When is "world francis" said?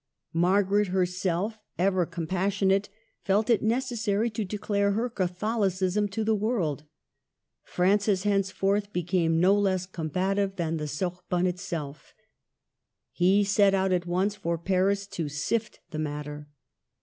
6.33-8.23